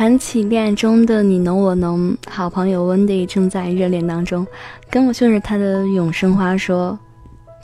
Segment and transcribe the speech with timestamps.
[0.00, 4.46] 谈起恋爱中的你侬我侬，好朋友 Wendy 正在热恋当中，
[4.88, 6.98] 跟我秀着他的永生花说：“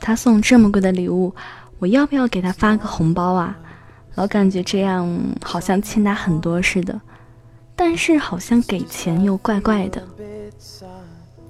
[0.00, 1.34] 他送这么贵的礼物，
[1.78, 3.56] 我要不要给他发个红包啊？
[4.16, 7.00] 老感觉这样好像欠他很多似的，
[7.74, 10.06] 但是好像给钱又怪怪的。”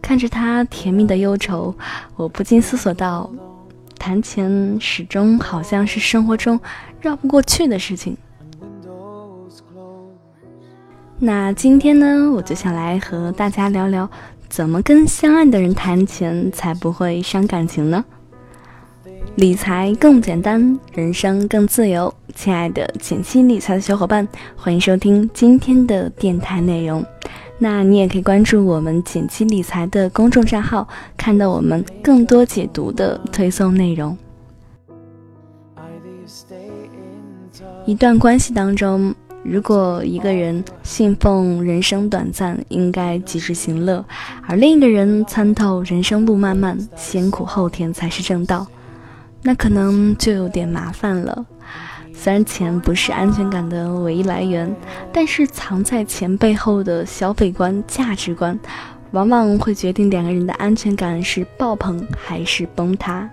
[0.01, 1.75] 看着他甜蜜的忧愁，
[2.15, 3.29] 我不禁思索道
[3.99, 6.61] ：“谈钱始终好像是生活中
[7.01, 8.17] 绕不过去的事情。”
[11.19, 14.09] 那今天呢，我就想来和大家聊聊，
[14.51, 18.05] 怎么跟相爱的人谈钱才不会伤感情呢？
[19.37, 22.13] 理财更简单，人生更自由。
[22.35, 27.03] 亲爱的简七理财的小伙伴，欢迎收听今天的电台内容。
[27.59, 30.87] 那你也可以关注我们简七理财的公众账号，
[31.17, 34.15] 看到我们更多解读的推送内容。
[37.87, 39.15] 一段关系当中。
[39.49, 44.05] 如果一个人信奉人生短暂，应该及时行乐，
[44.47, 48.67] 而另一个人参透人生路漫漫，先苦后甜才是正道，
[49.43, 51.47] 那可能就有点麻烦了。
[52.13, 54.75] 虽然钱不是安全感的唯一来源，
[55.13, 58.59] 但是藏在钱背后的消费观、价值观，
[59.13, 63.29] 往往会决定两个人的安全感是爆棚还是崩塌。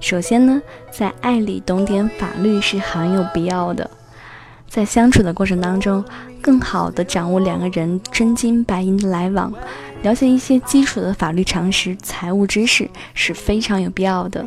[0.00, 3.90] 首先呢，在爱里懂点法律是很有必要的。
[4.68, 6.04] 在相处的过程当中，
[6.40, 9.52] 更好的掌握两个人真金白银的来往，
[10.02, 14.46] 了解一些基础的法律常识、财务知识是非常有必要的。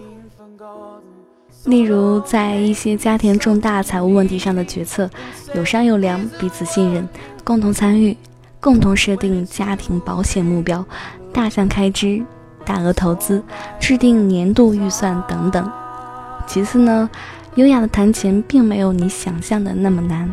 [1.66, 5.10] 例如，在一些家庭重大财务问题上的决策，
[5.54, 7.08] 有商有量，彼此信任，
[7.44, 8.16] 共同参与，
[8.60, 10.86] 共同设定家庭保险目标、
[11.34, 12.24] 大项开支、
[12.66, 13.44] 大额投资，
[13.80, 15.70] 制定年度预算等等。
[16.48, 17.10] 其次呢？
[17.60, 20.30] 优雅的弹琴并没有你想象的那么难，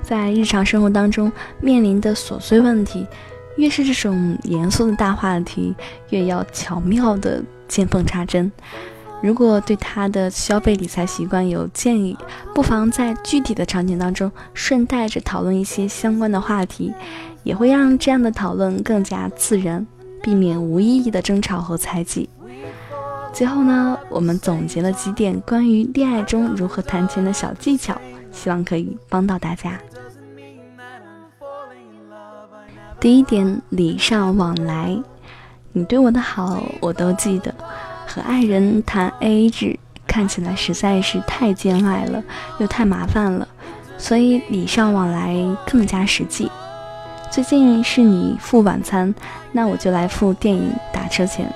[0.00, 1.30] 在日常生活当中
[1.60, 3.04] 面临的琐碎问题，
[3.56, 5.74] 越是这种严肃的大话题，
[6.10, 8.52] 越要巧妙的见缝插针。
[9.20, 12.16] 如果对他的消费理财习惯有建议，
[12.54, 16.94] 不妨在具体的场景当中顺带着讨论一些相关的话题，
[17.42, 19.84] 也会让这样的讨论更加自然，
[20.22, 22.28] 避免无意义的争吵和猜忌。
[23.36, 27.94] 最后呢，我们总结了几点关于恋爱中如何谈钱的小技巧，
[28.32, 29.78] 希望可以帮到大家。
[32.98, 34.98] 第一点，礼尚往来，
[35.74, 37.54] 你对我的好我都记得。
[38.06, 42.24] 和爱人谈 AA 制看起来实在是太见外了，
[42.56, 43.46] 又太麻烦了，
[43.98, 45.36] 所以礼尚往来
[45.70, 46.50] 更加实际。
[47.30, 49.14] 最近是你付晚餐，
[49.52, 51.54] 那我就来付电影打车钱。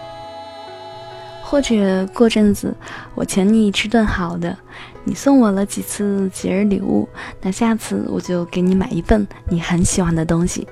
[1.51, 2.73] 或者过阵子
[3.17, 4.57] 我请你吃顿好的，
[5.03, 7.09] 你送我了几次节日礼物，
[7.43, 10.69] 那下次我就给你买一份你很喜欢的东西。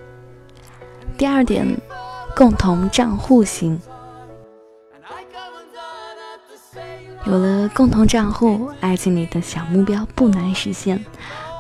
[1.17, 1.67] 第二点，
[2.37, 3.81] 共同账户型。
[7.27, 11.05] 有了共同账户，爱情里的小目标不难实现。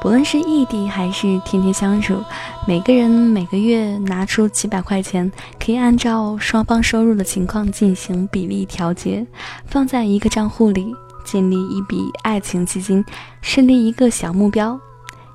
[0.00, 2.22] 不论是异地还是天天相处，
[2.68, 9.26] 每个人每个月拿出几百块钱，可以按照双方收入的情况进行比例调节，
[9.66, 10.94] 放在一个账户里，
[11.24, 13.04] 建立一笔爱情基金，
[13.42, 14.78] 设立一个小目标，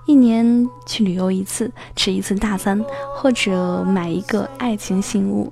[0.06, 2.82] 一年去旅游一次，吃一次大餐，
[3.16, 5.52] 或者买一个爱情信物。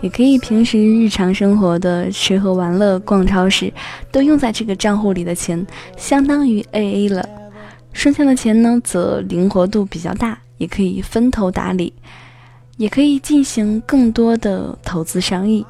[0.00, 3.72] 也可以平时日常生活的吃喝玩乐、逛超市，
[4.10, 5.66] 都用在这个账户里的钱，
[5.96, 7.28] 相当于 A A 了。
[7.92, 11.92] 剩下的钱呢，则灵活度比较大，也可以分头打理，
[12.76, 15.66] 也可以进行更多的投资商议。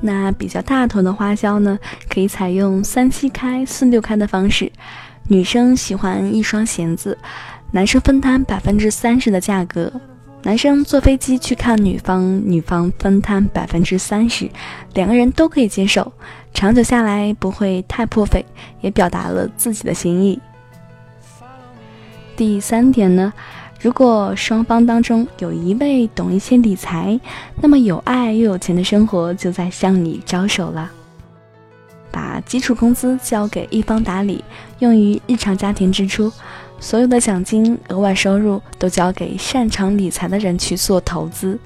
[0.00, 4.70] 那比较大头的花销呢，可以采用三七开、四六开的方式。
[5.28, 7.16] 女生喜欢一双鞋子，
[7.70, 9.92] 男生分摊百分之三十的价格。
[10.42, 14.48] 男生坐飞机去看女方，女方分摊百分之三十，
[14.94, 16.12] 两个人都可以接受，
[16.54, 18.46] 长久下来不会太破费，
[18.80, 20.40] 也表达了自己的心意。
[22.36, 23.32] 第三点呢，
[23.80, 27.18] 如果双方当中有一位懂一些理财，
[27.60, 30.90] 那么有爱又有钱的生活就在向你招手了。
[32.10, 34.42] 把基础工资交给一方打理，
[34.78, 36.32] 用于日常家庭支出。
[36.80, 41.58] 所有的奖金、额外收入都交给擅长理财的人去做投资，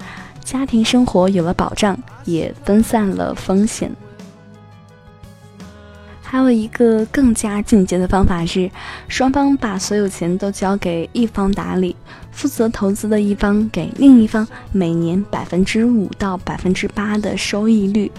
[0.43, 3.91] 家庭生活有了保障，也分散了风险。
[6.21, 8.69] 还有一个更加进阶的方法是，
[9.07, 11.95] 双方把所有钱都交给一方打理，
[12.31, 18.11] 负责投资的一方给另一方每年百分之五到百分之八的收益率。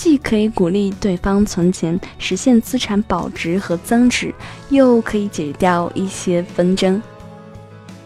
[0.00, 4.34] 既可以鼓励对方存钱，实现资产保值和增值，
[4.70, 7.02] 又可以解掉一些纷争。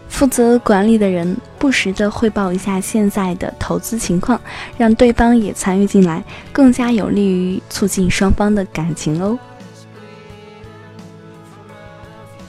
[0.08, 4.40] 负责管理的人不时地汇报一下现在的投资情况，
[4.76, 9.38] 让对方也参与进来，更加有利于促进双方的感情哦。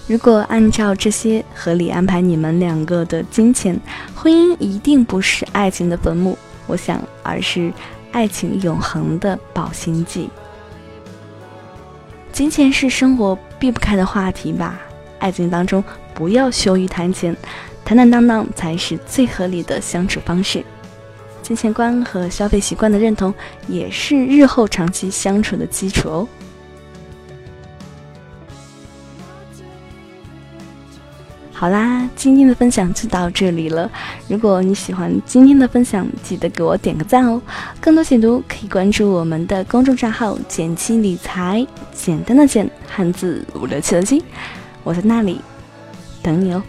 [0.08, 3.80] 如果按照这些合理安排你们两个的金钱，
[4.16, 7.72] 婚姻一定不是爱情的坟墓，我想，而是
[8.16, 10.30] 爱情永恒的保鲜剂。
[12.32, 14.80] 金钱是生活避不开的话题吧？
[15.20, 15.84] 爱情当中
[16.14, 17.36] 不要羞于谈钱，
[17.84, 20.64] 坦坦荡荡才是最合理的相处方式。
[21.42, 23.34] 金钱观和消费习惯的认同，
[23.68, 26.28] 也是日后长期相处的基础哦。
[31.66, 33.90] 好啦，今天的分享就到这里了。
[34.28, 37.42] 如果你喜欢今天的分享，记得给我点个赞哦。
[37.82, 44.24] 更多解读可以关注我们的公众账号“简七理财”，简单的简，汉字五六七的七，
[44.84, 45.42] 我在那里
[46.22, 46.62] 等你哦。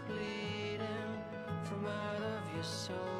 [0.00, 1.22] Bleeding
[1.64, 3.17] from out of your soul.